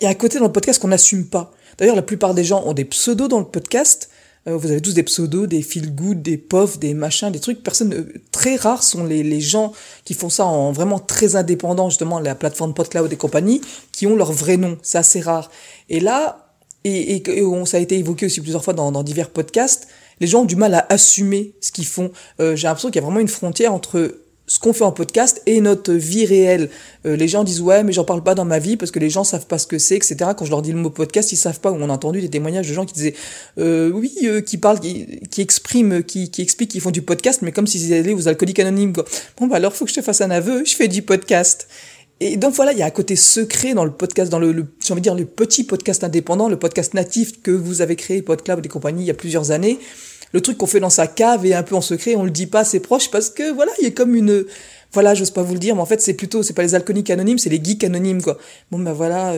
il 0.00 0.04
y 0.04 0.06
a 0.06 0.10
un 0.10 0.14
côté 0.14 0.38
dans 0.38 0.46
le 0.46 0.52
podcast 0.52 0.80
qu'on 0.80 0.88
n'assume 0.88 1.26
pas. 1.26 1.52
D'ailleurs, 1.78 1.96
la 1.96 2.02
plupart 2.02 2.34
des 2.34 2.44
gens 2.44 2.62
ont 2.66 2.74
des 2.74 2.84
pseudos 2.84 3.28
dans 3.28 3.38
le 3.38 3.46
podcast, 3.46 4.10
euh, 4.10 4.11
vous 4.46 4.70
avez 4.70 4.80
tous 4.80 4.94
des 4.94 5.04
pseudos, 5.04 5.46
des 5.46 5.62
feel 5.62 5.94
good, 5.94 6.20
des 6.20 6.36
pofs, 6.36 6.78
des 6.78 6.94
machins, 6.94 7.30
des 7.30 7.38
trucs. 7.38 7.62
Personne, 7.62 7.94
euh, 7.94 8.12
très 8.32 8.56
rares 8.56 8.82
sont 8.82 9.04
les, 9.04 9.22
les 9.22 9.40
gens 9.40 9.72
qui 10.04 10.14
font 10.14 10.30
ça 10.30 10.44
en 10.44 10.72
vraiment 10.72 10.98
très 10.98 11.36
indépendant, 11.36 11.90
justement, 11.90 12.18
la 12.18 12.34
plateforme 12.34 12.74
PodCloud 12.74 13.12
et 13.12 13.16
compagnie, 13.16 13.60
qui 13.92 14.06
ont 14.06 14.16
leur 14.16 14.32
vrai 14.32 14.56
nom. 14.56 14.78
C'est 14.82 14.98
assez 14.98 15.20
rare. 15.20 15.50
Et 15.88 16.00
là, 16.00 16.48
et, 16.84 17.16
et, 17.16 17.38
et 17.38 17.44
on, 17.44 17.64
ça 17.64 17.76
a 17.76 17.80
été 17.80 17.96
évoqué 17.96 18.26
aussi 18.26 18.40
plusieurs 18.40 18.64
fois 18.64 18.74
dans, 18.74 18.90
dans 18.90 19.04
divers 19.04 19.30
podcasts, 19.30 19.86
les 20.18 20.26
gens 20.26 20.42
ont 20.42 20.44
du 20.44 20.56
mal 20.56 20.74
à 20.74 20.86
assumer 20.88 21.54
ce 21.60 21.72
qu'ils 21.72 21.86
font. 21.86 22.10
Euh, 22.40 22.56
J'ai 22.56 22.66
l'impression 22.66 22.90
qu'il 22.90 23.00
y 23.00 23.02
a 23.02 23.06
vraiment 23.06 23.20
une 23.20 23.28
frontière 23.28 23.72
entre 23.72 24.21
ce 24.52 24.58
qu'on 24.58 24.74
fait 24.74 24.84
en 24.84 24.92
podcast 24.92 25.40
et 25.46 25.62
notre 25.62 25.94
vie 25.94 26.26
réelle. 26.26 26.68
Euh, 27.06 27.16
les 27.16 27.26
gens 27.26 27.42
disent 27.42 27.62
ouais 27.62 27.82
mais 27.84 27.92
j'en 27.92 28.04
parle 28.04 28.22
pas 28.22 28.34
dans 28.34 28.44
ma 28.44 28.58
vie 28.58 28.76
parce 28.76 28.90
que 28.90 28.98
les 28.98 29.08
gens 29.08 29.24
savent 29.24 29.46
pas 29.46 29.56
ce 29.56 29.66
que 29.66 29.78
c'est 29.78 29.96
etc. 29.96 30.16
Quand 30.36 30.44
je 30.44 30.50
leur 30.50 30.60
dis 30.60 30.72
le 30.72 30.78
mot 30.78 30.90
podcast 30.90 31.32
ils 31.32 31.38
savent 31.38 31.60
pas. 31.60 31.72
Ou 31.72 31.76
on 31.76 31.88
a 31.88 31.92
entendu 31.92 32.20
des 32.20 32.28
témoignages 32.28 32.68
de 32.68 32.74
gens 32.74 32.84
qui 32.84 32.92
disaient 32.92 33.14
euh, 33.56 33.90
oui 33.90 34.12
euh, 34.24 34.42
qui 34.42 34.58
parlent 34.58 34.78
qui, 34.78 35.20
qui 35.30 35.40
expriment 35.40 36.02
qui, 36.02 36.30
qui 36.30 36.42
expliquent 36.42 36.72
qu'ils 36.72 36.82
font 36.82 36.90
du 36.90 37.00
podcast 37.00 37.40
mais 37.40 37.50
comme 37.50 37.66
s'ils 37.66 37.94
allaient 37.94 38.12
aux 38.12 38.28
alcooliques 38.28 38.58
anonymes 38.58 38.92
quoi. 38.92 39.06
Bon 39.38 39.46
bah 39.46 39.56
alors 39.56 39.72
faut 39.72 39.86
que 39.86 39.90
je 39.90 39.96
te 39.96 40.02
fasse 40.02 40.20
un 40.20 40.30
aveu 40.30 40.66
je 40.66 40.76
fais 40.76 40.88
du 40.88 41.00
podcast. 41.00 41.66
Et 42.20 42.36
donc 42.36 42.52
voilà, 42.54 42.72
il 42.72 42.78
y 42.78 42.82
a 42.82 42.86
un 42.86 42.90
côté 42.90 43.16
secret 43.16 43.72
dans 43.72 43.86
le 43.86 43.90
podcast, 43.90 44.30
dans 44.30 44.38
le, 44.38 44.52
le 44.52 44.66
j'ai 44.84 44.92
envie 44.92 45.00
de 45.00 45.04
dire 45.04 45.14
le 45.14 45.24
petit 45.24 45.64
podcast 45.64 46.04
indépendant, 46.04 46.48
le 46.48 46.58
podcast 46.58 46.92
natif 46.92 47.40
que 47.42 47.50
vous 47.50 47.80
avez 47.80 47.96
créé, 47.96 48.20
PodCloud 48.20 48.64
et 48.64 48.68
compagnie, 48.68 49.02
il 49.02 49.06
y 49.06 49.10
a 49.10 49.14
plusieurs 49.14 49.50
années 49.50 49.78
le 50.32 50.40
truc 50.40 50.58
qu'on 50.58 50.66
fait 50.66 50.80
dans 50.80 50.90
sa 50.90 51.06
cave 51.06 51.46
et 51.46 51.54
un 51.54 51.62
peu 51.62 51.74
en 51.74 51.80
secret, 51.80 52.16
on 52.16 52.24
le 52.24 52.30
dit 52.30 52.46
pas 52.46 52.60
à 52.60 52.64
ses 52.64 52.80
proches 52.80 53.10
parce 53.10 53.30
que 53.30 53.52
voilà, 53.52 53.72
il 53.80 53.84
y 53.84 53.88
a 53.88 53.90
comme 53.90 54.14
une 54.14 54.44
voilà, 54.92 55.14
j'ose 55.14 55.30
pas 55.30 55.42
vous 55.42 55.54
le 55.54 55.58
dire, 55.58 55.74
mais 55.74 55.80
en 55.80 55.86
fait, 55.86 56.02
c'est 56.02 56.12
plutôt, 56.12 56.42
c'est 56.42 56.52
pas 56.52 56.62
les 56.62 56.74
alcooliques 56.74 57.08
anonymes, 57.08 57.38
c'est 57.38 57.48
les 57.48 57.62
geeks 57.62 57.82
anonymes, 57.82 58.20
quoi. 58.20 58.36
Bon, 58.70 58.78
ben 58.78 58.92
voilà, 58.92 59.36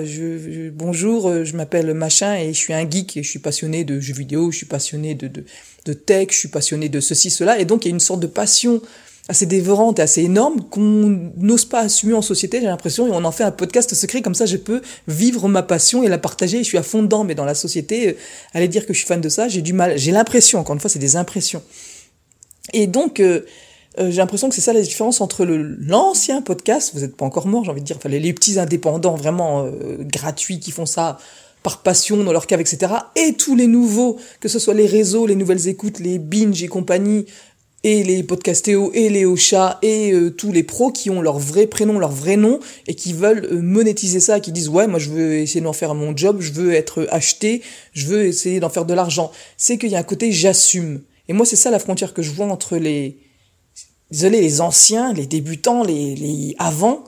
bonjour, 0.72 1.28
euh, 1.28 1.44
je 1.44 1.56
m'appelle 1.56 1.94
machin 1.94 2.34
et 2.34 2.52
je 2.52 2.58
suis 2.58 2.74
un 2.74 2.90
geek 2.90 3.16
et 3.16 3.22
je 3.22 3.30
suis 3.30 3.38
passionné 3.38 3.84
de 3.84 4.00
jeux 4.00 4.14
vidéo, 4.14 4.50
je 4.50 4.56
suis 4.56 4.66
passionné 4.66 5.14
de, 5.14 5.28
de, 5.28 5.44
de 5.84 5.92
tech, 5.92 6.28
je 6.32 6.38
suis 6.38 6.48
passionné 6.48 6.88
de 6.88 6.98
ceci, 6.98 7.30
cela. 7.30 7.60
Et 7.60 7.64
donc, 7.64 7.84
il 7.84 7.88
y 7.88 7.92
a 7.92 7.94
une 7.94 8.00
sorte 8.00 8.18
de 8.18 8.26
passion 8.26 8.82
assez 9.28 9.46
dévorante 9.46 9.98
et 9.98 10.02
assez 10.02 10.22
énorme 10.22 10.60
qu'on 10.68 11.30
n'ose 11.36 11.64
pas 11.64 11.80
assumer 11.80 12.12
en 12.12 12.20
société, 12.20 12.60
j'ai 12.60 12.66
l'impression, 12.66 13.06
et 13.06 13.10
on 13.10 13.24
en 13.24 13.32
fait 13.32 13.44
un 13.44 13.50
podcast 13.50 13.94
secret, 13.94 14.20
comme 14.20 14.34
ça 14.34 14.44
je 14.44 14.58
peux 14.58 14.82
vivre 15.08 15.48
ma 15.48 15.62
passion 15.62 16.02
et 16.02 16.08
la 16.08 16.18
partager, 16.18 16.58
je 16.58 16.64
suis 16.64 16.78
à 16.78 16.82
fond 16.82 17.02
dedans, 17.02 17.24
mais 17.24 17.34
dans 17.34 17.46
la 17.46 17.54
société, 17.54 18.08
euh, 18.08 18.12
aller 18.52 18.68
dire 18.68 18.86
que 18.86 18.92
je 18.92 18.98
suis 18.98 19.06
fan 19.06 19.20
de 19.20 19.28
ça, 19.30 19.48
j'ai 19.48 19.62
du 19.62 19.72
mal, 19.72 19.96
j'ai 19.96 20.12
l'impression, 20.12 20.58
encore 20.58 20.74
une 20.74 20.80
fois, 20.80 20.90
c'est 20.90 20.98
des 20.98 21.16
impressions. 21.16 21.62
Et 22.74 22.86
donc, 22.86 23.18
euh, 23.20 23.46
euh, 23.98 24.10
j'ai 24.10 24.18
l'impression 24.18 24.50
que 24.50 24.54
c'est 24.54 24.60
ça 24.60 24.74
la 24.74 24.82
différence 24.82 25.22
entre 25.22 25.46
l'ancien 25.46 26.42
podcast, 26.42 26.90
vous 26.92 27.00
n'êtes 27.00 27.16
pas 27.16 27.24
encore 27.24 27.46
mort, 27.46 27.64
j'ai 27.64 27.70
envie 27.70 27.80
de 27.80 27.86
dire, 27.86 27.96
enfin, 27.96 28.10
les, 28.10 28.20
les 28.20 28.32
petits 28.34 28.58
indépendants 28.58 29.14
vraiment 29.14 29.70
gratuits 30.00 30.60
qui 30.60 30.70
font 30.70 30.86
ça 30.86 31.18
par 31.62 31.80
passion 31.80 32.18
dans 32.18 32.32
leur 32.32 32.46
cave, 32.46 32.60
etc. 32.60 32.92
Et 33.16 33.32
tous 33.32 33.56
les 33.56 33.66
nouveaux, 33.66 34.18
que 34.40 34.48
ce 34.48 34.58
soit 34.58 34.74
les 34.74 34.86
réseaux, 34.86 35.26
les 35.26 35.34
nouvelles 35.34 35.66
écoutes, 35.66 35.98
les 35.98 36.18
binge 36.18 36.62
et 36.62 36.68
compagnie, 36.68 37.24
et 37.84 38.02
les 38.02 38.22
podcastéos 38.22 38.90
et 38.94 39.10
les 39.10 39.26
Ocha 39.26 39.78
et 39.82 40.12
euh, 40.12 40.30
tous 40.30 40.50
les 40.50 40.62
pros 40.62 40.90
qui 40.90 41.10
ont 41.10 41.20
leur 41.20 41.38
vrai 41.38 41.66
prénom, 41.66 41.98
leur 41.98 42.10
vrai 42.10 42.36
nom 42.36 42.58
et 42.88 42.94
qui 42.94 43.12
veulent 43.12 43.46
euh, 43.52 43.60
monétiser 43.60 44.20
ça, 44.20 44.40
qui 44.40 44.50
disent 44.50 44.70
ouais 44.70 44.86
moi 44.86 44.98
je 44.98 45.10
veux 45.10 45.34
essayer 45.34 45.60
d'en 45.60 45.74
faire 45.74 45.94
mon 45.94 46.16
job, 46.16 46.38
je 46.40 46.52
veux 46.52 46.72
être 46.72 47.06
acheté, 47.10 47.62
je 47.92 48.06
veux 48.06 48.24
essayer 48.24 48.58
d'en 48.58 48.70
faire 48.70 48.86
de 48.86 48.94
l'argent. 48.94 49.30
C'est 49.58 49.76
qu'il 49.76 49.90
y 49.90 49.96
a 49.96 49.98
un 49.98 50.02
côté 50.02 50.32
j'assume. 50.32 51.02
Et 51.28 51.34
moi 51.34 51.44
c'est 51.44 51.56
ça 51.56 51.70
la 51.70 51.78
frontière 51.78 52.14
que 52.14 52.22
je 52.22 52.30
vois 52.30 52.46
entre 52.46 52.76
les 52.78 53.18
désolé 54.10 54.40
les 54.40 54.60
anciens, 54.60 55.12
les 55.12 55.26
débutants, 55.26 55.84
les, 55.84 56.14
les 56.14 56.54
avant 56.58 57.04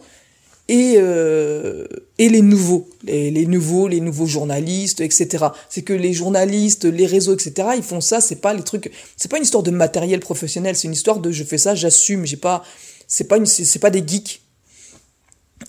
et, 0.69 0.95
euh, 0.97 1.87
et 2.19 2.29
les 2.29 2.43
nouveaux, 2.43 2.89
les, 3.05 3.31
les, 3.31 3.47
nouveaux, 3.47 3.89
les 3.89 4.01
nouveaux 4.01 4.27
journalistes, 4.27 5.01
etc. 5.01 5.47
C'est 5.69 5.83
que 5.83 5.93
les 5.93 6.13
journalistes, 6.13 6.85
les 6.85 7.07
réseaux, 7.07 7.35
etc. 7.35 7.69
Ils 7.77 7.83
font 7.83 8.01
ça, 8.01 8.21
c'est 8.21 8.41
pas 8.41 8.53
les 8.53 8.63
trucs, 8.63 8.91
c'est 9.17 9.31
pas 9.31 9.37
une 9.37 9.45
histoire 9.45 9.63
de 9.63 9.71
matériel 9.71 10.21
professionnel, 10.21 10.77
c'est 10.77 10.89
une 10.89 10.95
histoire 10.95 11.21
de 11.21 11.31
je 11.31 11.45
fais 11.45 11.59
ça, 11.59 11.75
j'assume, 11.75 12.27
j'ai 12.27 12.37
pas, 12.37 12.65
c'est 13.07 13.29
pas 13.29 13.37
une, 13.37 13.47
c'est 13.47 13.79
pas 13.79 13.91
des 13.91 14.07
geeks. 14.07 14.43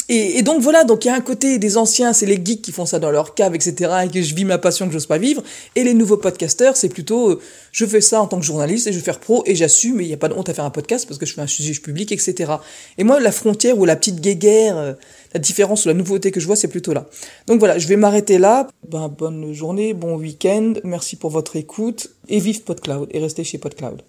Et, 0.10 0.38
et, 0.38 0.42
donc 0.42 0.62
voilà, 0.62 0.86
donc 0.86 1.04
il 1.04 1.10
y 1.10 1.12
a 1.12 1.16
un 1.16 1.22
côté 1.22 1.60
des 1.60 1.76
anciens, 1.76 2.14
c'est 2.14 2.26
les 2.26 2.40
geeks 2.44 2.62
qui 2.62 2.72
font 2.72 2.86
ça 2.86 2.98
dans 3.00 3.12
leur 3.12 3.36
cave, 3.36 3.56
etc., 3.56 3.92
et 4.06 4.10
que 4.10 4.22
je 4.22 4.34
vis 4.36 4.46
ma 4.46 4.58
passion 4.58 4.88
que 4.88 4.94
j'ose 4.94 5.06
pas 5.06 5.18
vivre. 5.18 5.44
Et 5.76 5.84
les 5.84 5.94
nouveaux 5.94 6.18
podcasteurs, 6.18 6.78
c'est 6.78 6.88
plutôt, 6.88 7.32
euh, 7.32 7.42
je 7.74 7.86
fais 7.86 8.00
ça 8.00 8.22
en 8.22 8.28
tant 8.28 8.40
que 8.40 8.46
journaliste 8.46 8.88
et 8.88 8.94
je 8.94 8.98
vais 8.98 9.04
faire 9.04 9.20
pro 9.20 9.44
et 9.46 9.56
j'assume, 9.56 10.00
et 10.00 10.04
il 10.04 10.08
n'y 10.08 10.14
a 10.14 10.18
pas 10.18 10.30
de 10.30 10.34
honte 10.34 10.48
à 10.48 10.54
faire 10.54 10.64
un 10.64 10.70
podcast 10.70 11.06
parce 11.08 11.20
que 11.20 11.26
je 11.26 11.34
fais 11.34 11.42
un 11.42 11.48
sujet 11.48 11.74
public, 11.74 12.12
etc. 12.12 12.54
Et 12.98 13.04
moi, 13.04 13.20
la 13.20 13.32
frontière 13.34 13.78
ou 13.78 13.84
la 13.84 13.98
petite 13.98 14.22
guéguerre, 14.22 14.78
euh, 14.78 14.94
la 15.34 15.40
différence 15.42 15.86
ou 15.86 15.90
la 15.90 15.94
nouveauté 15.94 16.32
que 16.32 16.40
je 16.40 16.48
vois, 16.48 16.56
c'est 16.56 16.70
plutôt 16.70 16.94
là. 16.94 17.10
Donc 17.48 17.60
voilà, 17.60 17.78
je 17.78 17.88
vais 17.88 17.98
m'arrêter 17.98 18.38
là. 18.38 18.68
Ben, 18.88 19.10
bonne 19.10 19.54
journée, 19.54 19.94
bon 19.94 20.16
week-end, 20.16 20.76
merci 20.84 21.18
pour 21.18 21.32
votre 21.32 21.58
écoute, 21.58 22.12
et 22.30 22.40
vive 22.40 22.64
PodCloud, 22.64 23.10
et 23.12 23.20
restez 23.20 23.44
chez 23.44 23.58
PodCloud. 23.58 24.04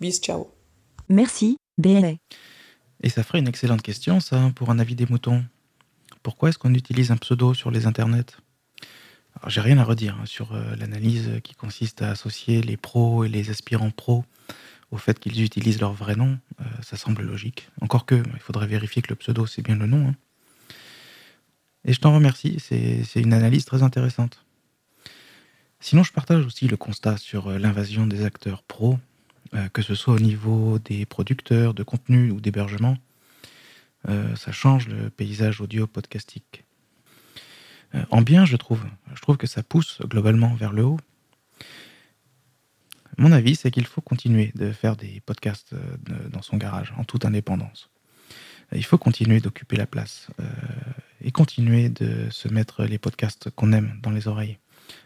Bis, 0.00 0.18
ciao. 0.18 0.46
Merci, 1.08 1.56
BLA. 1.76 2.14
Et 3.02 3.08
ça 3.08 3.22
ferait 3.22 3.40
une 3.40 3.48
excellente 3.48 3.82
question, 3.82 4.20
ça, 4.20 4.52
pour 4.54 4.70
un 4.70 4.78
avis 4.78 4.94
des 4.94 5.06
moutons. 5.06 5.44
Pourquoi 6.22 6.48
est-ce 6.48 6.58
qu'on 6.58 6.74
utilise 6.74 7.10
un 7.10 7.16
pseudo 7.16 7.52
sur 7.54 7.70
les 7.70 7.86
internets? 7.86 8.36
J'ai 9.48 9.60
rien 9.60 9.78
à 9.78 9.84
redire 9.84 10.16
hein, 10.20 10.26
sur 10.26 10.52
euh, 10.52 10.76
l'analyse 10.76 11.40
qui 11.42 11.54
consiste 11.54 12.02
à 12.02 12.10
associer 12.10 12.62
les 12.62 12.76
pros 12.76 13.24
et 13.24 13.28
les 13.28 13.50
aspirants 13.50 13.90
pros 13.90 14.24
au 14.92 14.98
fait 14.98 15.18
qu'ils 15.18 15.42
utilisent 15.42 15.80
leur 15.80 15.92
vrai 15.94 16.14
nom. 16.14 16.38
Euh, 16.60 16.64
ça 16.82 16.96
semble 16.96 17.22
logique. 17.22 17.68
Encore 17.80 18.06
que, 18.06 18.14
il 18.14 18.40
faudrait 18.40 18.66
vérifier 18.66 19.02
que 19.02 19.08
le 19.08 19.16
pseudo, 19.16 19.46
c'est 19.46 19.62
bien 19.62 19.74
le 19.74 19.86
nom. 19.86 20.08
Hein. 20.08 20.14
Et 21.84 21.92
je 21.92 21.98
t'en 21.98 22.14
remercie, 22.14 22.58
c'est 22.60 23.20
une 23.20 23.32
analyse 23.32 23.64
très 23.64 23.82
intéressante. 23.82 24.44
Sinon, 25.80 26.04
je 26.04 26.12
partage 26.12 26.46
aussi 26.46 26.68
le 26.68 26.76
constat 26.76 27.16
sur 27.16 27.48
euh, 27.48 27.58
l'invasion 27.58 28.06
des 28.06 28.24
acteurs 28.24 28.62
pros, 28.62 29.00
que 29.72 29.82
ce 29.82 29.94
soit 29.94 30.14
au 30.14 30.18
niveau 30.18 30.78
des 30.78 31.04
producteurs 31.06 31.74
de 31.74 31.82
contenu 31.82 32.30
ou 32.30 32.40
d'hébergement. 32.40 32.96
ça 34.06 34.52
change 34.52 34.88
le 34.88 35.10
paysage 35.10 35.60
audio 35.60 35.86
podcastique. 35.86 36.64
Euh, 37.94 38.04
en 38.10 38.22
bien, 38.22 38.44
je 38.44 38.56
trouve. 38.56 38.84
Je 39.14 39.20
trouve 39.20 39.36
que 39.36 39.46
ça 39.46 39.62
pousse 39.62 40.00
globalement 40.02 40.54
vers 40.54 40.72
le 40.72 40.84
haut. 40.84 41.00
Mon 43.18 43.32
avis, 43.32 43.56
c'est 43.56 43.70
qu'il 43.70 43.86
faut 43.86 44.00
continuer 44.00 44.52
de 44.54 44.72
faire 44.72 44.96
des 44.96 45.20
podcasts 45.20 45.74
euh, 45.74 46.28
dans 46.30 46.42
son 46.42 46.56
garage, 46.56 46.94
en 46.96 47.04
toute 47.04 47.24
indépendance. 47.24 47.90
Euh, 48.72 48.78
il 48.78 48.84
faut 48.84 48.98
continuer 48.98 49.40
d'occuper 49.40 49.76
la 49.76 49.86
place 49.86 50.28
et 51.20 51.30
continuer 51.30 51.88
de 51.88 52.28
se 52.30 52.48
mettre 52.48 52.84
les 52.84 52.98
podcasts 52.98 53.50
qu'on 53.50 53.72
aime 53.72 53.98
dans 54.02 54.10
les 54.10 54.28
oreilles. 54.28 54.58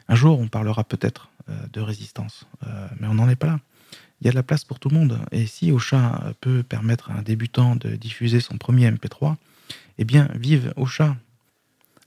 Un 0.09 0.15
jour, 0.15 0.39
on 0.39 0.49
parlera 0.49 0.85
peut-être 0.85 1.31
de 1.73 1.81
résistance, 1.81 2.47
mais 2.99 3.07
on 3.07 3.15
n'en 3.15 3.29
est 3.29 3.37
pas 3.37 3.47
là. 3.47 3.61
Il 4.21 4.27
y 4.27 4.29
a 4.29 4.31
de 4.31 4.37
la 4.37 4.43
place 4.43 4.65
pour 4.65 4.81
tout 4.81 4.89
le 4.89 4.97
monde. 4.97 5.19
Et 5.31 5.47
si 5.47 5.71
Ocha 5.73 6.33
peut 6.41 6.63
permettre 6.63 7.11
à 7.11 7.15
un 7.15 7.23
débutant 7.23 7.77
de 7.77 7.97
diffuser 7.97 8.41
son 8.41 8.57
premier 8.57 8.91
MP3, 8.91 9.37
eh 9.99 10.05
bien, 10.05 10.29
vive 10.35 10.73
Ocha 10.77 11.17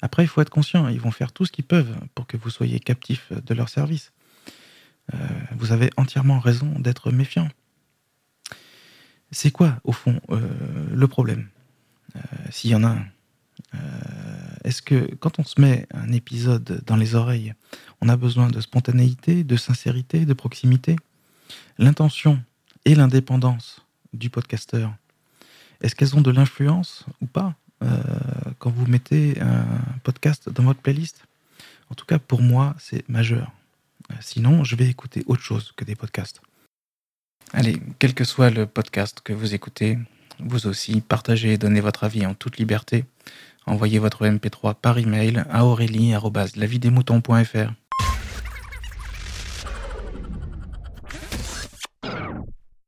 après, 0.02 0.24
il 0.24 0.28
faut 0.28 0.42
être 0.42 0.50
conscient, 0.50 0.88
ils 0.88 1.00
vont 1.00 1.12
faire 1.12 1.32
tout 1.32 1.46
ce 1.46 1.52
qu'ils 1.52 1.66
peuvent 1.66 1.96
pour 2.16 2.26
que 2.26 2.38
vous 2.38 2.50
soyez 2.50 2.80
captif 2.80 3.32
de 3.34 3.54
leur 3.54 3.70
service. 3.70 4.12
Euh, 5.14 5.18
vous 5.58 5.72
avez 5.72 5.90
entièrement 5.98 6.40
raison 6.40 6.80
d'être 6.80 7.12
méfiant. 7.12 7.50
C'est 9.32 9.52
quoi, 9.52 9.80
au 9.84 9.92
fond, 9.92 10.22
euh, 10.30 10.40
le 10.92 11.08
problème? 11.08 11.48
Euh, 12.16 12.20
S'il 12.52 12.72
y 12.72 12.76
en 12.76 12.84
a. 12.84 12.98
Est-ce 14.64 14.82
que 14.82 15.14
quand 15.16 15.40
on 15.40 15.44
se 15.44 15.60
met 15.60 15.88
un 15.94 16.12
épisode 16.12 16.82
dans 16.86 16.96
les 16.96 17.16
oreilles, 17.16 17.54
on 18.02 18.10
a 18.10 18.18
besoin 18.18 18.48
de 18.48 18.62
spontanéité, 18.62 19.44
de 19.44 19.58
sincérité, 19.58 20.26
de 20.26 20.34
proximité? 20.34 20.96
L'intention 21.78 22.42
et 22.86 22.96
l'indépendance 22.96 23.86
du 24.14 24.30
podcasteur, 24.30 24.94
est-ce 25.82 25.96
qu'elles 25.96 26.16
ont 26.16 26.22
de 26.22 26.32
l'influence 26.32 27.06
ou 27.22 27.26
pas 27.26 27.56
euh, 27.84 27.98
quand 28.60 28.70
vous 28.70 28.86
mettez 28.86 29.42
un 29.42 29.66
podcast 30.04 30.50
dans 30.50 30.64
votre 30.64 30.82
playlist? 30.82 31.24
En 31.90 31.96
tout 31.96 32.06
cas, 32.06 32.20
pour 32.20 32.42
moi, 32.42 32.76
c'est 32.80 33.08
majeur. 33.10 33.52
Euh, 34.12 34.16
sinon, 34.20 34.64
je 34.64 34.76
vais 34.76 34.88
écouter 34.88 35.24
autre 35.28 35.42
chose 35.42 35.72
que 35.76 35.86
des 35.86 35.96
podcasts. 35.96 36.42
Allez, 37.54 37.82
quel 37.98 38.14
que 38.14 38.26
soit 38.26 38.52
le 38.52 38.68
podcast 38.68 39.22
que 39.24 39.34
vous 39.34 39.56
écoutez, 39.56 39.98
vous 40.40 40.68
aussi, 40.68 41.02
partagez 41.02 41.54
et 41.54 41.58
donnez 41.58 41.82
votre 41.82 42.04
avis 42.04 42.24
en 42.26 42.34
toute 42.34 42.58
liberté. 42.58 43.06
Envoyez 43.66 44.00
votre 44.00 44.26
MP3 44.26 44.76
par 44.76 44.98
email 44.98 45.44
à 45.50 45.66
aurélie.lavidemouton.fr. 45.66 47.74